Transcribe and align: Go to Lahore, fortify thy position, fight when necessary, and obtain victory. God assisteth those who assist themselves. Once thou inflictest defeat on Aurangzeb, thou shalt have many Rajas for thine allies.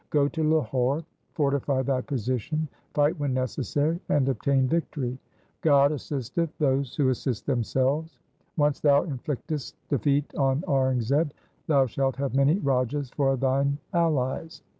Go 0.09 0.27
to 0.29 0.41
Lahore, 0.43 1.05
fortify 1.33 1.83
thy 1.83 2.01
position, 2.01 2.67
fight 2.95 3.19
when 3.19 3.35
necessary, 3.35 3.99
and 4.09 4.27
obtain 4.29 4.67
victory. 4.67 5.19
God 5.61 5.91
assisteth 5.91 6.49
those 6.57 6.95
who 6.95 7.09
assist 7.09 7.45
themselves. 7.45 8.17
Once 8.57 8.79
thou 8.79 9.03
inflictest 9.03 9.75
defeat 9.89 10.33
on 10.33 10.63
Aurangzeb, 10.67 11.29
thou 11.67 11.85
shalt 11.85 12.15
have 12.15 12.33
many 12.33 12.57
Rajas 12.57 13.11
for 13.11 13.35
thine 13.37 13.77
allies. 13.93 14.63